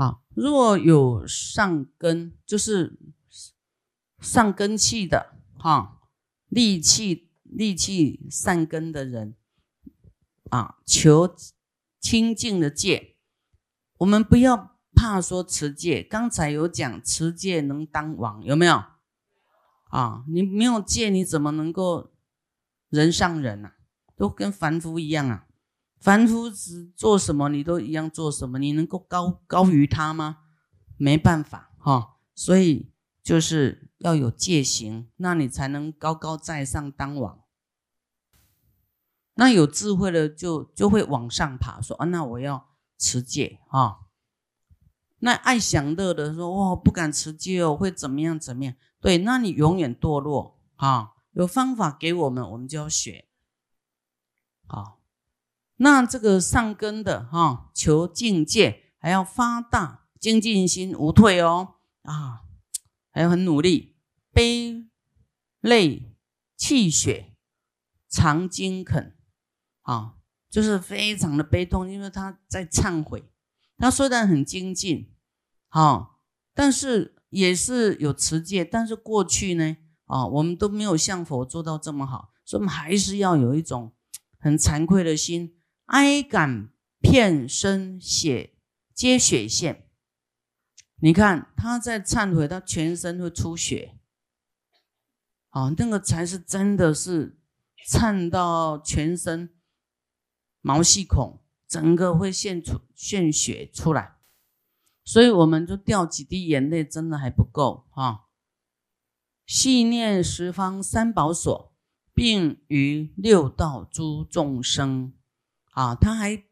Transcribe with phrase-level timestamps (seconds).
[0.00, 2.98] 啊，若有上根，就是
[4.18, 6.00] 上根气的哈，
[6.48, 9.36] 利气利气善根的人
[10.48, 11.36] 啊，求
[12.00, 13.18] 清净的戒，
[13.98, 16.02] 我们不要怕说持戒。
[16.02, 18.82] 刚才有讲持戒能当王，有没有？
[19.90, 22.10] 啊，你没有戒，你怎么能够
[22.88, 23.76] 人上人啊？
[24.16, 25.46] 都跟凡夫一样啊。
[26.00, 30.38] 凡夫只做什么，你都一样做什么，你能够高高于他吗？
[30.96, 32.90] 没办法哈，所以
[33.22, 37.40] 就是要有戒行，那你才能高高在上当王。
[39.34, 43.98] 那有智慧的就就会往上爬，说啊，那我要持戒啊。
[45.18, 48.74] 那爱享乐的说，哇，不敢持戒哦，会怎么样怎么样？
[49.00, 51.12] 对，那你永远堕落啊。
[51.32, 53.28] 有方法给我们，我们就要学，
[54.66, 54.99] 好。
[55.82, 62.42] 那这个上根的哈，求境界还要发大精进心，无退哦啊，
[63.10, 63.96] 还要很努力，
[64.30, 64.84] 悲
[65.60, 66.14] 泪
[66.54, 67.34] 泣血，
[68.10, 69.16] 常精恳
[69.80, 70.16] 啊，
[70.50, 73.24] 就是非常的悲痛，因为他在忏悔。
[73.78, 75.14] 他虽然很精进，
[75.68, 76.18] 哈，
[76.52, 83.94] 但是也是有持戒，但是过去呢，啊，我们都没有像佛做到这么好，所以我们还是要有一种
[84.38, 85.56] 很惭愧的心。
[85.90, 88.54] 哀感片身血
[88.94, 89.88] 皆血线，
[91.00, 93.98] 你看他在忏悔，他全身会出血，
[95.48, 97.40] 啊，那个才是真的是
[97.88, 99.52] 颤到全身
[100.60, 104.18] 毛细孔，整个会现出献血出来，
[105.04, 108.26] 所以我们就掉几滴眼泪，真的还不够啊！
[109.44, 111.74] 细念十方三宝所，
[112.14, 115.14] 并于六道诸众生。
[115.80, 116.44] 啊，他还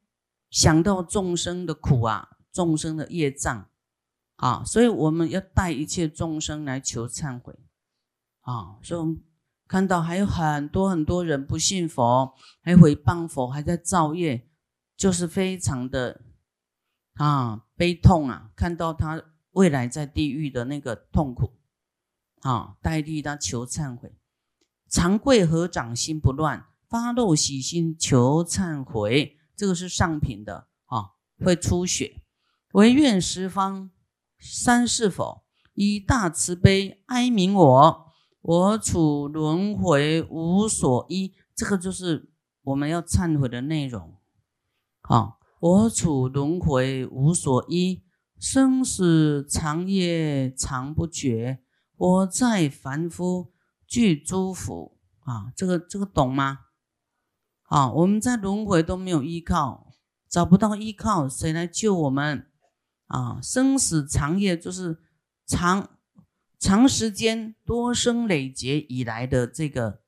[0.48, 3.68] 想到众生的苦啊，众生的业障
[4.36, 7.54] 啊，所以我们要带一切众生来求忏悔
[8.40, 8.78] 啊。
[8.82, 9.22] 所以我们
[9.66, 14.48] 看到还有很多很多人不信佛，还毁谤佛，还在造业，
[14.96, 16.22] 就是非常的
[17.16, 18.50] 啊悲痛啊。
[18.56, 21.58] 看到他未来在地狱的那个痛苦
[22.40, 24.16] 啊，代替他求忏悔，
[24.88, 26.64] 长贵合掌心不乱。
[26.88, 32.22] 发露喜心求忏悔，这个是上品的啊，会出血。
[32.72, 33.90] 唯愿十方
[34.38, 35.44] 三世佛
[35.74, 38.06] 以大慈悲哀悯我，
[38.40, 41.34] 我处轮回无所依。
[41.54, 42.30] 这个就是
[42.62, 44.16] 我们要忏悔的内容
[45.02, 45.34] 啊！
[45.60, 48.04] 我处轮回无所依，
[48.38, 51.60] 生死长夜长不绝。
[51.96, 53.50] 我在凡夫
[53.86, 55.52] 具诸福啊！
[55.56, 56.60] 这个这个懂吗？
[57.68, 59.92] 啊，我们在轮回都没有依靠，
[60.28, 62.50] 找不到依靠，谁来救我们？
[63.06, 65.02] 啊，生死长夜就是
[65.46, 65.98] 长
[66.58, 70.02] 长时间多生累劫以来的这个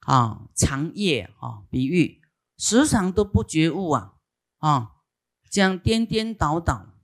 [0.00, 2.20] 啊长夜啊，比喻
[2.56, 4.14] 时常都不觉悟啊
[4.58, 4.96] 啊，
[5.48, 6.94] 这样颠颠倒倒，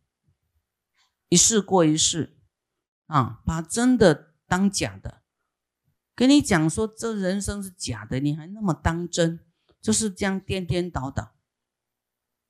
[1.29, 2.39] 一世过一世
[3.07, 5.23] 啊，把真的当假的，
[6.15, 9.46] 跟你讲说这人生是假的，你还那么当真？
[9.87, 11.31] 就是这样颠颠倒倒，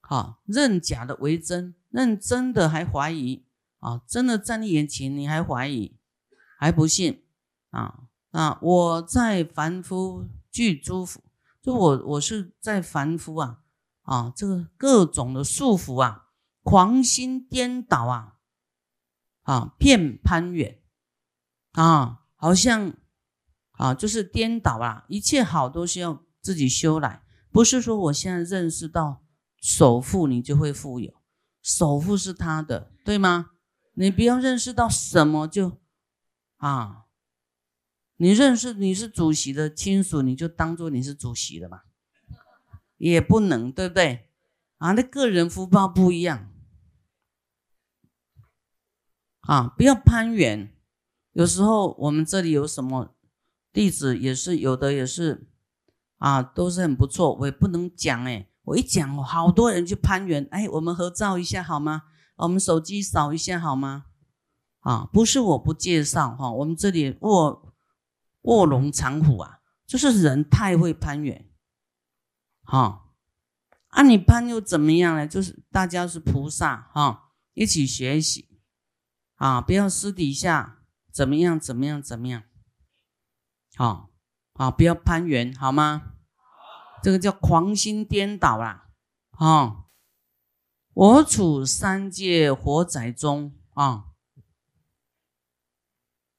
[0.00, 3.44] 好认假的为真，认真的还怀疑
[3.80, 4.00] 啊！
[4.06, 5.98] 真的在你眼前，你还怀疑，
[6.58, 7.26] 还不信
[7.68, 8.04] 啊？
[8.30, 8.58] 啊！
[8.62, 11.22] 我在凡夫具诸福，
[11.60, 13.60] 就我我是在凡夫啊
[14.04, 14.32] 啊！
[14.34, 16.28] 这个各种的束缚啊，
[16.62, 18.38] 狂心颠倒啊
[19.42, 20.80] 啊，骗攀远
[21.72, 22.94] 啊，好像
[23.72, 27.24] 啊，就是颠倒啊，一切好都是要自己修来。
[27.56, 29.24] 不是说我现在认识到
[29.62, 31.14] 首富，你就会富有。
[31.62, 33.52] 首富是他的，对吗？
[33.94, 35.78] 你不要认识到什么就
[36.58, 37.06] 啊，
[38.16, 41.80] 你认识你是主席的亲属，你就当做你是主席了嘛，
[42.98, 44.28] 也不能，对不对？
[44.76, 46.52] 啊，那个人福报不一样
[49.40, 50.76] 啊，不要攀缘。
[51.32, 53.16] 有时候我们这里有什么
[53.72, 55.48] 弟子，也是有的，也是。
[56.18, 62.04] 啊，都是很不错，我也不能讲哎，我一讲，好多人去攀援，哎，我们合照一下好吗？
[62.36, 64.06] 我们手机扫一下好吗？
[64.80, 67.74] 啊，不是我不介绍哈，我们这里卧
[68.42, 71.48] 卧龙藏虎啊，就是人太会攀援，
[72.62, 73.10] 哈，
[73.88, 75.26] 啊，你攀又怎么样呢？
[75.26, 78.60] 就是大家是菩萨哈，一起学习
[79.34, 82.42] 啊，不要私底下怎么样怎么样怎么样，
[83.76, 84.10] 好。
[84.56, 86.14] 啊，不要攀缘，好吗？
[87.02, 88.88] 这个叫狂心颠倒啦！
[89.32, 89.84] 啊，
[90.94, 94.06] 我处三界火宅中啊，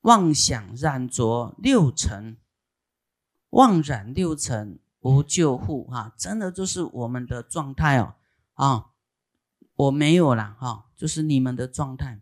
[0.02, 2.38] 妄想染着六尘，
[3.52, 6.14] 妄染六尘无救护啊！
[6.18, 8.16] 真的就是我们的状态哦
[8.56, 8.88] 啊，
[9.76, 12.20] 我没有了哈，就是你们的状态。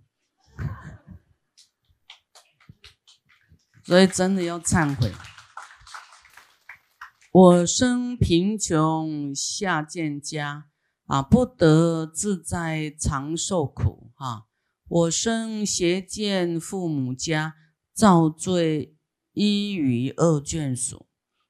[3.86, 5.14] 所以真的要忏悔。
[7.38, 10.68] 我生贫穷下贱家
[11.08, 14.44] 啊，不得自在常受苦啊。
[14.88, 17.56] 我生邪见父母家，
[17.94, 18.96] 造罪
[19.34, 21.08] 依于恶眷属，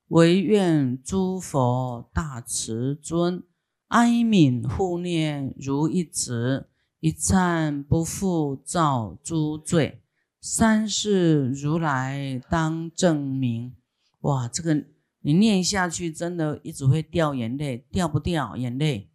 [0.08, 3.44] 唯愿诸佛大慈尊，
[3.90, 6.68] 哀悯护念如一子，
[7.00, 10.02] 一忏不复造诸罪。
[10.42, 13.76] 三世如来当证明，
[14.22, 14.84] 哇，这个
[15.25, 19.10] 你念下去，真的一直会掉眼泪，掉不掉眼泪？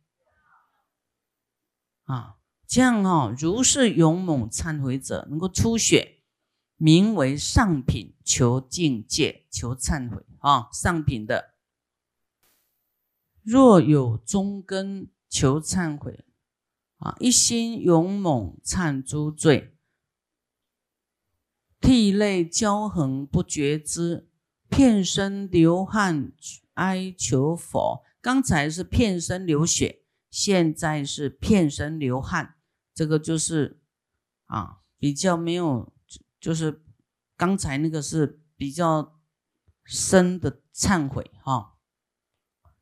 [2.03, 6.25] 啊，这样哦，如是勇猛忏悔者，能够出血，
[6.75, 11.55] 名为上品，求境界，求忏悔啊，上品的。
[13.45, 16.25] 若有中根，求忏悔
[16.97, 19.77] 啊，一心勇猛忏诸罪。
[21.81, 24.29] 涕泪交横不觉知，
[24.71, 26.33] 片身流汗
[26.75, 28.03] 哀求佛。
[28.23, 32.57] 刚才是片身流血，现在是片身流汗，
[32.95, 33.81] 这个就是
[34.47, 35.93] 啊，比较没有，
[36.39, 36.83] 就是
[37.37, 39.19] 刚才那个是比较
[39.85, 41.77] 深的忏悔哈。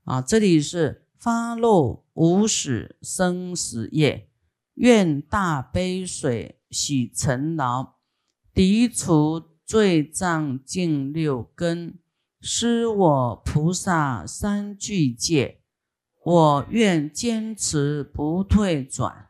[0.03, 4.31] 啊，这里是发露无始生死业，
[4.75, 7.95] 愿大悲水洗尘劳。
[8.55, 9.39] 涤除
[9.69, 11.99] 罪障净六根，
[12.41, 15.61] 施我菩萨三具戒。
[16.25, 19.29] 我愿坚持不退转，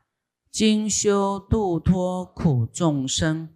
[0.49, 3.49] 精修度脱苦众生，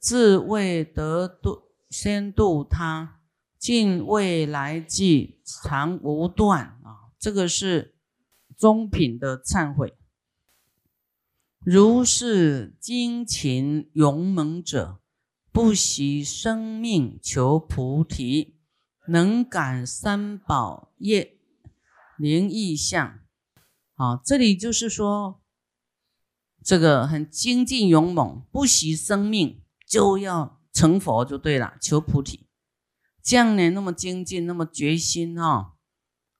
[0.00, 3.20] 自为得度先度他，
[3.56, 7.14] 尽未来际常无断啊！
[7.20, 7.94] 这个是
[8.56, 9.96] 中品的忏悔。
[11.60, 14.98] 如是精勤勇猛者。
[15.56, 18.58] 不惜生命求菩提，
[19.08, 21.38] 能感三宝业
[22.18, 23.20] 灵异相。
[23.94, 25.40] 好，这里就是说，
[26.62, 32.50] 这个很精进勇猛，不惜生命就要成佛就对了，求菩提。
[33.22, 35.76] 这样呢，那么精进，那么决心哈，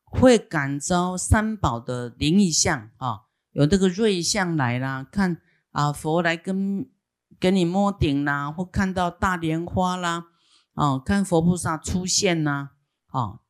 [0.05, 3.21] 会感召三宝的灵异相啊，
[3.53, 5.41] 有这个瑞相来啦，看
[5.73, 6.91] 啊，佛来跟。
[7.38, 10.27] 给你摸顶啦，或看到大莲花啦，
[10.73, 12.71] 哦，看佛菩萨出现呐，
[13.11, 13.41] 哦，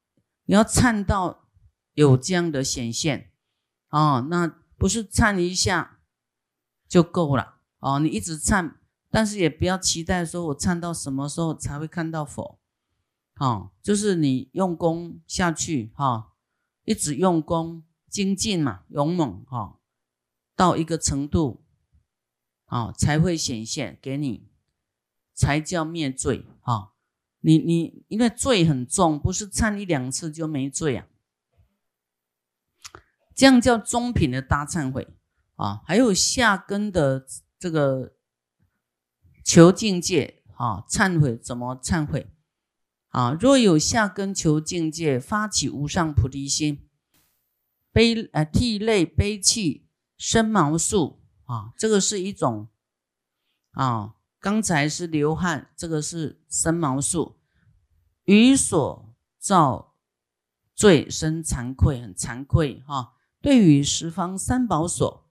[0.45, 1.49] 你要颤到
[1.95, 3.31] 有这样的显现，
[3.91, 4.47] 哦，那
[4.77, 6.01] 不是颤一下
[6.89, 8.81] 就够了，哦，你一直颤，
[9.11, 12.59] 但是也不要期待说我颤到什么时候才会看到佛，
[13.39, 16.33] 哦，就是你用功下去，哈，
[16.85, 19.79] 一直用功精进嘛，勇猛，哈，
[20.57, 21.63] 到一个程度。
[22.67, 24.49] 啊，才会显现给你，
[25.35, 26.93] 才叫灭罪啊！
[27.41, 31.07] 你你因为罪很重，不是忏一两次就没罪啊。
[33.35, 35.07] 这样叫中品的大忏悔
[35.55, 35.83] 啊。
[35.87, 37.25] 还有下根的
[37.59, 38.17] 这个
[39.45, 42.33] 求境界啊，忏悔怎么忏悔
[43.11, 43.33] 啊？
[43.41, 46.89] 若有下根求境界，发起无上菩提心，
[47.93, 49.87] 悲呃涕泪悲泣
[50.19, 51.23] 生毛素。
[51.47, 52.69] 啊，这个是一种
[53.73, 57.37] 啊，刚才是流汗，这个是生毛素，
[58.25, 59.95] 于所造
[60.75, 63.15] 罪生惭愧，很惭愧哈。
[63.41, 65.29] 对于十方三宝所，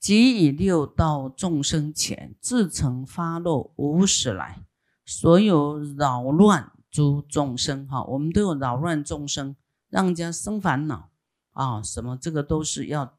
[0.00, 4.64] 即以六道众生前，自曾发露无始来，
[5.04, 9.54] 所有扰乱诸众生哈，我们都有扰乱众生，
[9.88, 11.10] 让人家生烦恼
[11.52, 13.16] 啊，什么这个都是要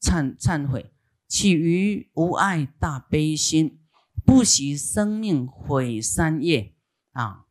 [0.00, 0.92] 忏忏悔。
[1.28, 3.78] 起于无爱大悲心，
[4.24, 6.74] 不惜生命毁三业
[7.12, 7.44] 啊，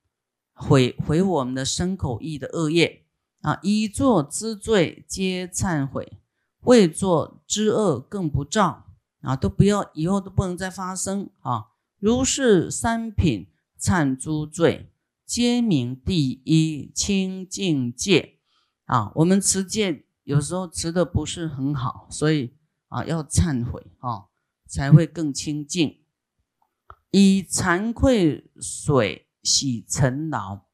[0.51, 3.05] 毁毁我们的身口意的恶业
[3.41, 6.13] 啊，以作之罪皆忏悔，
[6.61, 8.87] 未作之恶更不造
[9.21, 11.67] 啊，都不要以后都不能再发生啊。
[11.99, 13.47] 如是三品
[13.79, 14.91] 忏诸罪，
[15.23, 18.39] 皆名第一清净戒
[18.85, 19.11] 啊。
[19.15, 22.55] 我们持戒有时候持的不是很好，所以。
[22.87, 24.25] 啊，要忏悔啊，
[24.67, 25.99] 才会更清净。
[27.11, 30.65] 以惭愧水洗尘劳，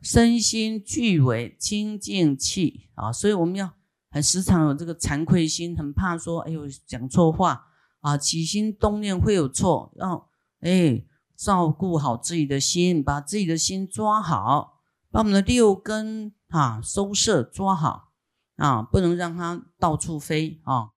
[0.00, 3.12] 身心俱为清净气啊！
[3.12, 3.72] 所以我们要
[4.10, 7.66] 很时常有这个惭愧心，很怕说，哎呦，讲错话
[8.00, 10.28] 啊，起心动念会有错，要
[10.60, 11.04] 哎
[11.36, 18.12] 照顾好自己的心，把自己的心抓好，把我们的六根啊收摄抓好
[18.56, 20.91] 啊，不能让它到处飞啊。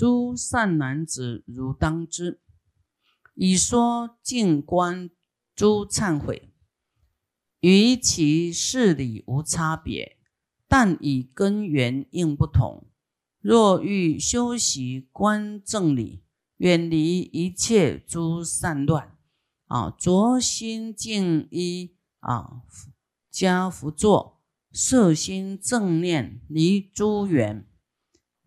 [0.00, 2.40] 诸善男子如当知，
[3.34, 5.10] 以说静观
[5.54, 6.54] 诸忏悔，
[7.60, 10.16] 与其事理无差别。
[10.66, 12.86] 但以根源应不同。
[13.42, 16.24] 若欲修习观正理，
[16.56, 19.18] 远离一切诸善乱，
[19.66, 22.62] 啊，着心静一啊，
[23.30, 24.40] 加福坐，
[24.72, 27.68] 摄心正念，离诸缘，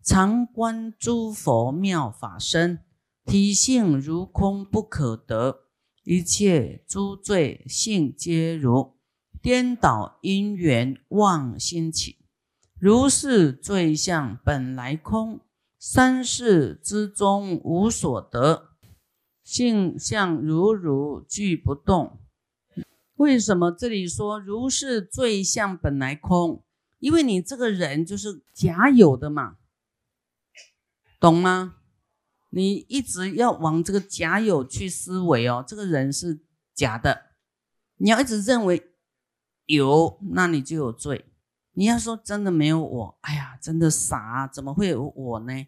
[0.04, 2.80] 常观诸佛妙法身，
[3.24, 5.60] 体性如空不可得，
[6.02, 8.92] 一切诸罪性皆如。
[9.40, 12.18] 颠倒因缘妄心起，
[12.78, 15.40] 如是罪相本来空，
[15.78, 18.72] 三世之中无所得，
[19.42, 22.18] 性相如如俱不动。
[23.14, 26.62] 为什么这里说如是罪相本来空？
[26.98, 29.56] 因为你这个人就是假有的嘛，
[31.24, 31.76] 懂吗？
[32.50, 37.30] 你一直要往这个假有去思维哦，这个人是假的，
[37.96, 38.90] 你要一直认为。
[39.64, 41.32] 有，那你就有罪。
[41.72, 45.66] 你要说真的没有我，哎呀，真的傻，怎么会有我呢？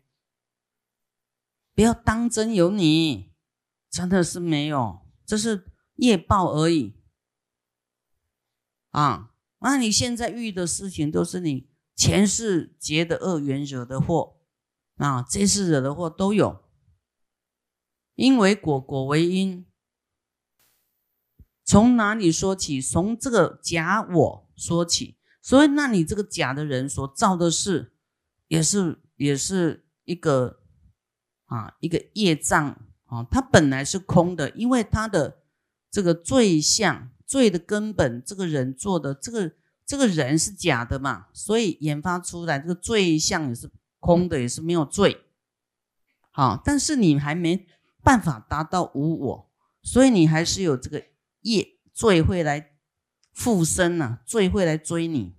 [1.74, 3.32] 不要当真有你，
[3.88, 7.00] 真的是没有，这是业报而已。
[8.90, 14.35] 啊，那你现在遇的事情都是你前世结的恶缘惹的祸，
[14.96, 16.64] 啊，这次惹的祸都有，
[18.14, 19.64] 因为果，果为因。
[21.64, 22.80] 从哪里说起？
[22.80, 25.16] 从这个假我说起。
[25.42, 27.92] 所以，那你这个假的人所造的事，
[28.48, 30.60] 也是也是一个
[31.44, 32.64] 啊，一个业障
[33.04, 33.24] 啊。
[33.30, 35.42] 它本来是空的，因为他的
[35.90, 39.52] 这个罪相、罪的根本，这个人做的这个
[39.84, 43.70] 这个人是假的嘛，所以研发出来这个罪相也是
[44.06, 45.24] 空的，也是没有罪。
[46.30, 47.66] 好，但是你还没
[48.02, 49.50] 办法达到无我，
[49.82, 51.04] 所以你还是有这个。
[51.42, 52.76] 业罪会来
[53.32, 55.36] 附身呐，罪会来追你，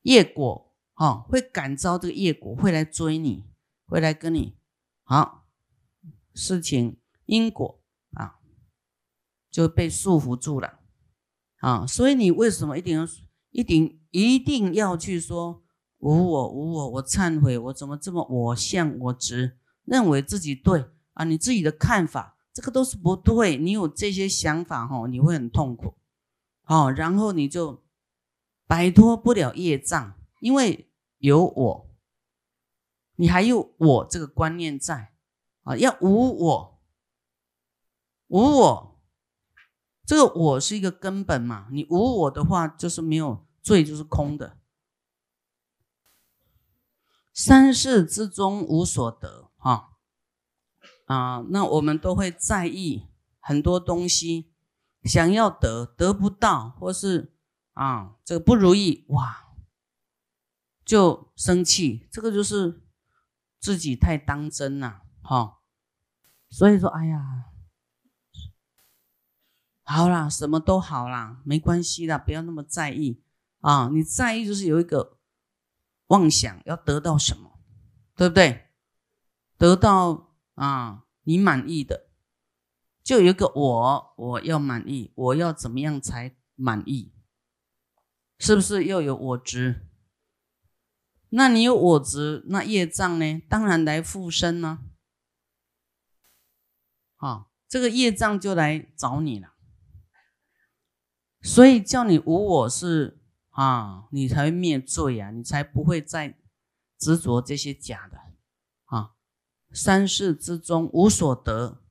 [0.00, 3.44] 业果哈会感召这个业果会来追你，
[3.84, 4.56] 会来跟你
[5.02, 5.46] 好
[6.32, 8.38] 事情因果啊
[9.50, 10.80] 就被束缚住了
[11.58, 13.06] 啊，所以你为什么一定要
[13.50, 15.63] 一定一定要去说
[16.04, 20.84] 无我无我，我忏悔，我怎么这么我相我执，认为自己对
[21.14, 22.36] 啊，你自己的看法。
[22.52, 25.94] 这个都是不对，你有这些想法哈，你会很痛苦，
[26.62, 27.82] 好，然后你就
[28.68, 31.90] 摆脱不了业障，因为有我，
[33.16, 35.14] 你还有我这个观念在
[35.64, 36.80] 啊，要无我，
[38.28, 39.00] 无我，
[40.06, 44.58] 这个我是一个根本嘛，你无我的话，就是没有罪，就是空的，
[47.34, 49.90] 三世之中无所得哈。
[51.06, 53.08] 啊，那我们都会在意
[53.40, 54.54] 很多东西，
[55.02, 57.34] 想要得得不到，或是
[57.72, 59.48] 啊这个不如意，哇，
[60.84, 62.82] 就生气，这个就是
[63.60, 65.58] 自己太当真了，哈。
[66.48, 67.46] 所以说，哎呀，
[69.82, 73.22] 好啦，什么都好啦，没关系啦，不要那么在意
[73.60, 73.90] 啊。
[73.92, 75.13] 你在意就是有一个
[76.08, 77.58] 妄想要得到什么，
[78.14, 78.68] 对不对？
[79.56, 80.30] 得到。
[80.54, 82.06] 啊，你满意的，
[83.02, 87.12] 就有一个我，我要满意，我要怎么样才满意？
[88.38, 89.88] 是不是又有我执？
[91.30, 93.42] 那你有我执，那业障呢？
[93.48, 94.78] 当然来附身呢。
[97.16, 99.54] 啊，这个业障就来找你了。
[101.42, 103.20] 所以叫你无我是
[103.54, 106.38] 啊，你才会灭罪啊，你才不会再
[106.98, 108.18] 执着这些假的
[108.84, 109.14] 啊。
[109.72, 111.82] 三世之中无所得，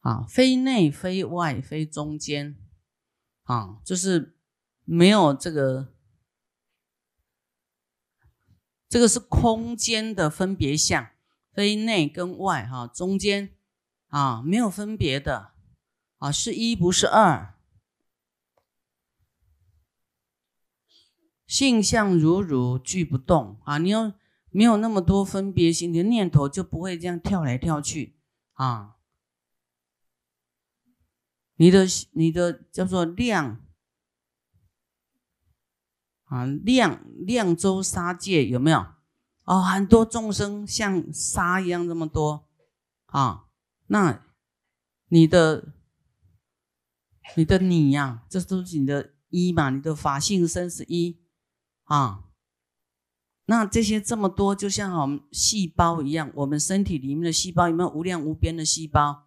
[0.00, 2.56] 啊，非内非外非中间，
[3.42, 4.38] 啊，就是
[4.84, 5.92] 没有这个，
[8.88, 11.10] 这个是空间的分别相，
[11.52, 13.56] 非内跟外哈，中间
[14.06, 15.54] 啊没有分别的，
[16.18, 17.55] 啊是一不是二，
[21.46, 24.14] 性相如如俱不动啊，你要。
[24.48, 28.16] 没有那么多分别心你的念头，就不会这样跳来跳去
[28.54, 28.96] 啊！
[31.56, 33.62] 你的你的叫做量
[36.24, 38.86] 啊，量量周沙界有没有？
[39.44, 42.48] 哦，很多众生像沙一样这么多
[43.08, 43.48] 啊，
[43.88, 44.24] 那
[45.08, 45.74] 你的
[47.36, 51.20] 你的你呀，这都是你的一嘛，你的法性身是一
[51.86, 52.22] 啊。
[53.46, 59.26] 那这些这么多，就像我们细胞一样，我们身体里面的细胞有没有无量无边的细胞？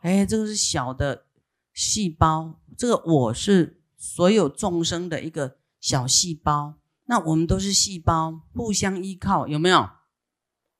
[0.00, 1.26] 哎，这个是小的
[1.72, 6.74] 细胞，这个我是所有众生的一个小细胞。
[7.06, 9.88] 那我们都是细胞，互相依靠，有没有？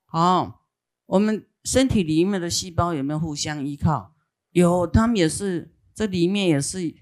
[0.04, 0.66] 好，
[1.06, 4.14] 我们身体里面的细胞有没有互相依靠？
[4.50, 6.94] 有，他们也是，这里面也是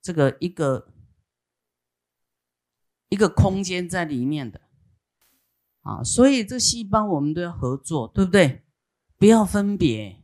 [0.00, 0.88] 这个一个
[3.08, 4.60] 一个空间在里面的
[5.82, 6.02] 啊。
[6.02, 8.64] 所以这细胞我们都要合作，对不对？
[9.16, 10.22] 不要分别，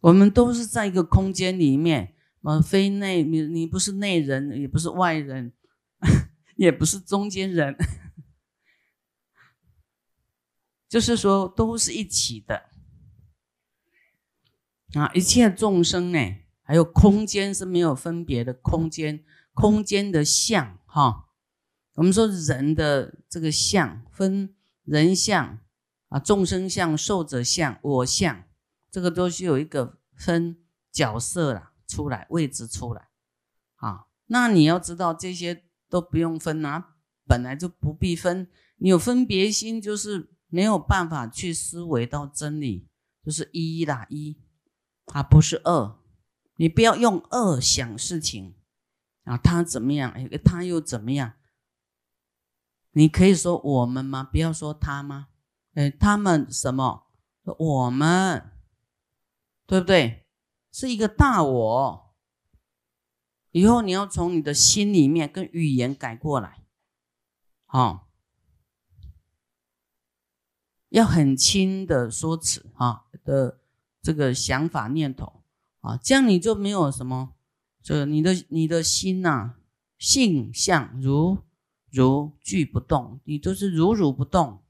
[0.00, 5.52] 我们都是在一个空间里面，呃，非内，你你不是内人，也不是外人。
[6.56, 7.76] 也不是中间人，
[10.88, 12.70] 就是说都是一起的
[14.92, 15.10] 啊！
[15.14, 16.18] 一切众生呢，
[16.62, 21.23] 还有空间是没有分别的空间，空间的相哈。
[21.94, 25.58] 我们说人的这个相分人相
[26.08, 28.44] 啊，众生相、寿者相、我相，
[28.90, 30.56] 这个都是有一个分
[30.92, 33.08] 角色啦出来位置出来
[33.76, 34.06] 啊。
[34.26, 35.64] 那你要知道这些。
[35.90, 38.48] 都不用分啊，本来就不必分。
[38.78, 42.88] 你有分别心，就是没有办法去思维到真理，
[43.24, 44.36] 就是一啦一
[45.12, 45.96] 啊，不是二。
[46.56, 48.56] 你不要用二想事情
[49.22, 50.10] 啊，他怎么样？
[50.16, 51.34] 哎，他又怎么样？
[52.94, 54.24] 你可以说我们吗？
[54.24, 55.28] 不要说他吗？
[55.74, 57.06] 哎，他们什么？
[57.44, 58.52] 我们，
[59.66, 60.26] 对不对？
[60.72, 62.14] 是一个大我。
[63.50, 66.64] 以后你要从你的心里面跟语言改过来，
[67.66, 68.08] 好，
[70.88, 73.60] 要很轻的说辞啊的
[74.02, 75.44] 这个想法念头
[75.82, 77.34] 啊，这样你就没有什么，
[77.80, 79.54] 这你的你的心呐，
[79.98, 81.38] 性相如
[81.94, 84.64] 如具不动，你都是如如不动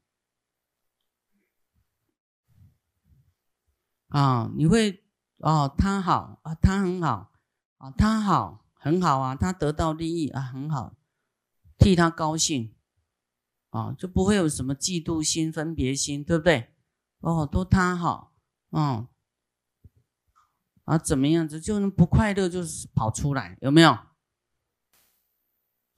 [4.09, 5.03] 啊，你会
[5.37, 7.31] 哦，他好啊，他很好
[7.77, 8.61] 啊，他好。
[8.77, 10.95] 很好啊，他得到利益啊，很好，
[11.79, 12.75] 替他高兴
[13.71, 16.71] 啊，就不会有什么嫉妒心、分别心，对不对？
[17.21, 18.35] 哦，都他好，
[18.69, 19.07] 嗯，
[20.83, 23.97] 啊，怎么样子就能不快乐，就是跑出来，有没有？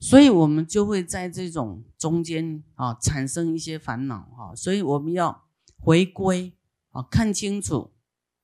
[0.00, 6.52] 所以我们就会在这种中间啊，产生一些烦恼哈，所以我们要回归
[6.90, 7.92] 啊，看清楚，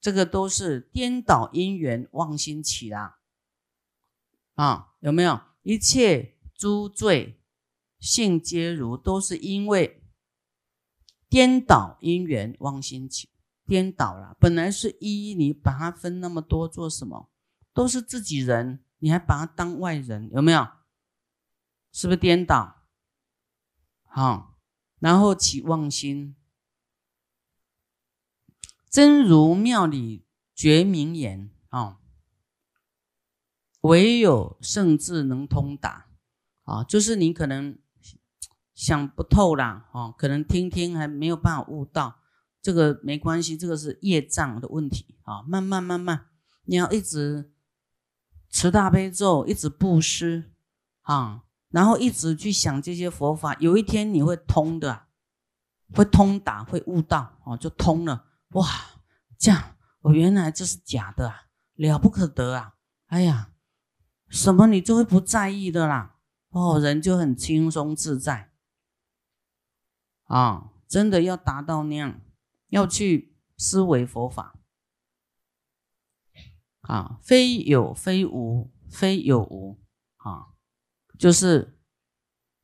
[0.00, 3.18] 这个都是颠倒因缘，妄心起啦。
[4.54, 7.40] 啊，有没有一切诸罪
[8.00, 10.02] 性皆如，都是因为
[11.28, 13.28] 颠倒因缘妄心起，
[13.64, 14.36] 颠倒了。
[14.40, 17.30] 本来是一，你把它分那么多做什么？
[17.72, 20.66] 都是自己人，你还把它当外人，有没有？
[21.94, 22.82] 是不是颠倒？
[24.02, 24.58] 好，
[24.98, 26.34] 然后起妄心，
[28.90, 32.00] 真如妙理觉明言啊。
[33.82, 36.08] 唯有圣智能通达，
[36.64, 37.78] 啊，就是你可能
[38.74, 42.20] 想不透啦，哦，可能听听还没有办法悟到，
[42.60, 46.26] 这个没关系，这个是业障的问题啊，慢慢慢慢，
[46.64, 47.52] 你要一直
[48.50, 50.54] 持大悲咒，一直布施
[51.02, 51.43] 啊，
[51.74, 55.08] 然后一直去想这些佛法，有一天你会通的，
[55.92, 58.66] 会通达，会悟到，哦，就通了，哇，
[59.36, 63.50] 这样，我原来这是假的啊，了不可得啊，哎呀。
[64.30, 66.16] 什么你就会不在意的啦，
[66.48, 68.50] 哦，人就很轻松自在，
[70.24, 72.20] 啊，真的要达到那样，
[72.68, 74.58] 要去思维佛法，
[76.80, 79.78] 啊，非有非无，非有无，
[80.16, 80.53] 啊，
[81.18, 81.78] 就是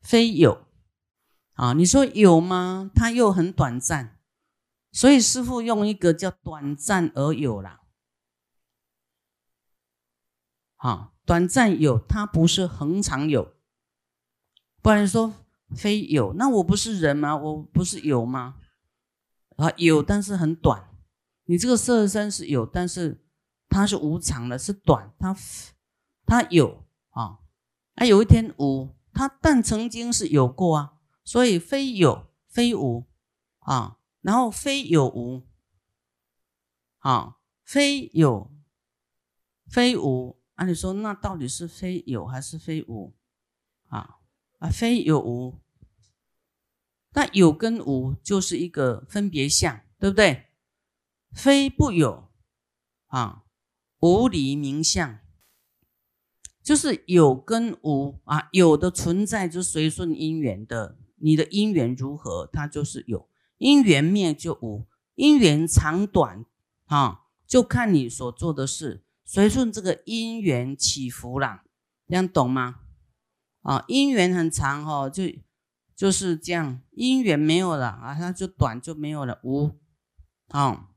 [0.01, 0.67] 非有，
[1.53, 2.91] 啊，你说有吗？
[2.93, 4.19] 它又很短暂，
[4.91, 7.81] 所以师父用一个叫短暂而有啦，
[10.75, 11.09] 好。
[11.23, 13.53] 短暂有，它不是恒常有。
[14.81, 15.33] 不然说
[15.73, 17.37] 非有，那我不是人吗？
[17.37, 18.59] 我不是有吗？
[19.55, 20.89] 啊，有，但是很短。
[21.45, 23.23] 你这个色身是有，但是
[23.69, 25.13] 它是无常的，是短。
[25.19, 25.33] 它
[26.25, 27.37] 它有啊，
[28.01, 30.97] 啊，有一天无，它但曾经是有过啊。
[31.23, 33.05] 所以非有非无
[33.59, 35.47] 啊，然后非有无
[36.97, 38.51] 啊，非有
[39.67, 40.41] 非无。
[40.55, 43.13] 那你说，那到底是非有还是非无
[43.89, 44.17] 啊？
[44.57, 45.59] 啊，非有无。
[47.11, 50.47] 那有跟无就是一个分别相，对不对？
[51.33, 52.31] 非不有
[53.05, 53.43] 啊，
[53.99, 55.19] 无离名相，
[56.71, 66.45] 就是有跟无啊，有的存在就随顺因缘的，你的因缘如何，它就是有；因缘灭就无，因缘长短
[66.85, 71.65] 啊，就看你所做的事，随顺这个因缘起伏啦，
[72.07, 72.79] 这样懂吗？
[73.63, 75.23] 啊，因缘很长哦，就。
[75.93, 79.77] 就是这样，因缘没有了啊，它就短就没有了，无
[80.47, 80.87] 啊。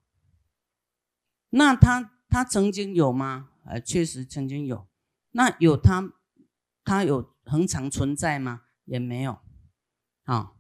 [1.51, 3.49] 那他他曾经有吗？
[3.65, 4.87] 呃，确实曾经有。
[5.35, 6.13] 那有他，
[6.83, 8.63] 他有恒常存在吗？
[8.85, 9.39] 也没有
[10.25, 10.55] 啊。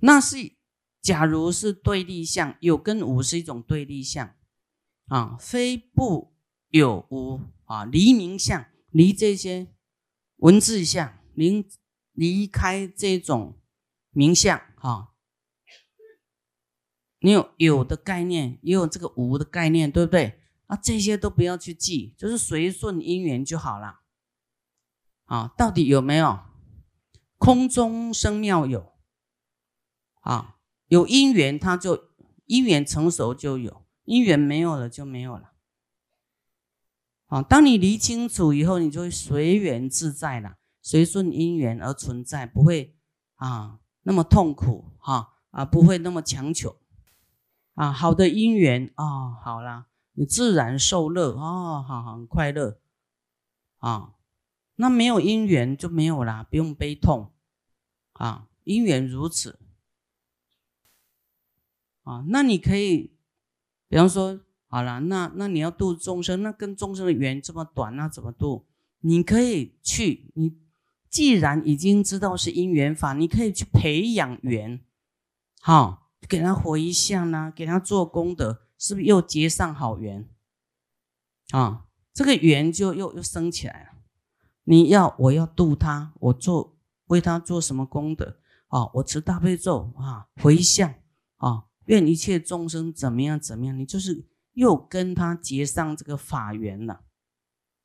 [0.00, 0.56] 那是
[1.00, 4.34] 假如是对立相，有跟无是一种对立相
[5.06, 6.34] 啊，非不
[6.68, 9.74] 有无啊，离名相，离这些
[10.36, 11.68] 文字相，离。
[12.14, 13.58] 离开这种
[14.10, 15.14] 名相哈，
[17.20, 20.41] 你有有的概念，也有这个无的概念，对不对？
[20.72, 24.00] 啊，这些都不要去记，就是随顺因缘就好了。
[25.24, 26.40] 啊，到底有没有
[27.36, 28.94] 空中生妙有？
[30.22, 30.56] 啊，
[30.86, 32.08] 有因缘，它就
[32.46, 35.52] 因缘成熟就有，因缘没有了就没有了。
[37.26, 40.56] 啊，当你理清楚以后，你就会随缘自在了。
[40.80, 42.96] 随顺因缘而存在，不会
[43.34, 46.80] 啊那么痛苦哈啊不会那么强求
[47.74, 52.80] 啊好的因缘啊好了，你自然受乐哦好很快乐
[53.78, 54.14] 啊
[54.76, 57.32] 那没有因缘就没有啦，不用悲痛
[58.12, 59.58] 啊因缘如此
[62.02, 63.16] 啊那你可以
[63.88, 68.66] 比方说好了那那你要度众生，那跟众生的缘这么短，那怎么度？
[69.00, 70.60] 你可以去你。
[71.10, 74.82] 既然已经知道是因缘法，你可以去培养缘，
[75.60, 80.28] 好给他回向呢，给他做功德，是不是又结上好缘？
[81.52, 83.90] 啊，这个缘就又又升起来了。
[84.64, 88.40] 你要我要度他，我做为他做什么功德？
[88.66, 90.92] 啊，我持大悲咒啊，回向
[91.36, 93.78] 啊，愿一切众生怎么样怎么样？
[93.78, 97.04] 你就是又跟他结上这个法缘了，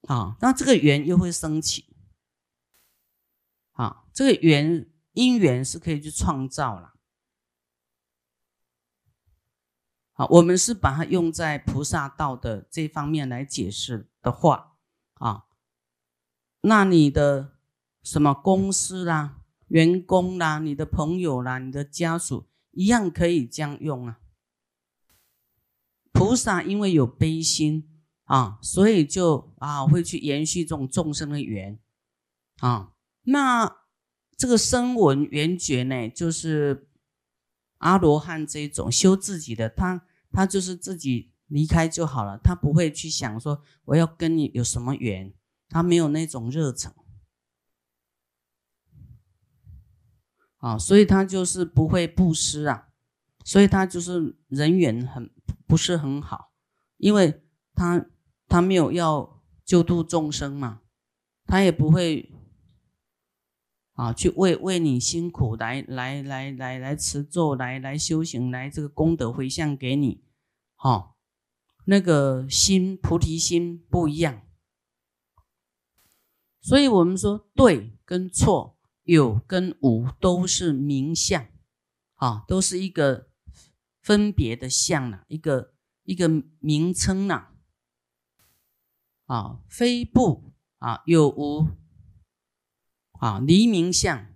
[0.07, 1.95] 啊，那这个缘又会升起。
[3.73, 6.95] 啊，这个缘因缘是可以去创造了。
[10.17, 14.75] 啊，我们是把它用在菩萨道的这方面来解释的话，
[15.13, 15.45] 啊，
[16.62, 17.53] 那你的
[18.03, 24.19] 什么公司啦、员工啦、你的朋友啦、你的家属一样可以这样用啊。
[26.12, 27.88] 菩萨因为有悲心
[28.23, 31.80] 啊，所以就啊会去延续这种众生的缘
[32.58, 32.93] 啊。
[33.21, 33.84] 那
[34.36, 36.88] 这个声闻缘觉呢，就是
[37.77, 40.06] 阿罗汉这种修自己的，他
[40.38, 45.34] 他就是自己离开就好了，他不会去想说我要跟你有什么缘，
[45.67, 46.93] 他没有那种热忱
[50.58, 52.89] 啊，所以他就是不会布施啊，
[53.43, 55.32] 所以他就是人缘很
[55.65, 56.52] 不是很好，
[56.97, 57.41] 因为
[57.73, 58.06] 他
[58.47, 60.82] 他没有要救度众生嘛，
[61.47, 62.32] 他也不会。
[63.93, 70.23] 啊，去为为你辛苦来来来来来持咒，来来修行，来这个功德回向给你，
[70.77, 71.15] 哈，
[71.85, 74.41] 那个心菩提心不一样，
[76.61, 81.47] 所以我们说对跟错，有跟无都是名相，
[82.15, 83.27] 啊，都是一个
[84.01, 87.49] 分别的相了，一个一个名称呐，
[89.25, 91.67] 啊，非不啊有无。
[93.19, 94.27] 啊，离名相